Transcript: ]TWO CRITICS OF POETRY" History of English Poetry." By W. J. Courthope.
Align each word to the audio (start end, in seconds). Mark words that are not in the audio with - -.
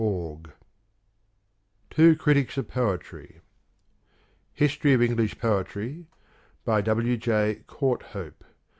]TWO 1.91 2.15
CRITICS 2.17 2.57
OF 2.57 2.67
POETRY" 2.67 3.41
History 4.63 4.93
of 4.93 5.01
English 5.03 5.37
Poetry." 5.37 6.07
By 6.65 6.81
W. 6.81 7.17
J. 7.17 7.61
Courthope. 7.67 8.43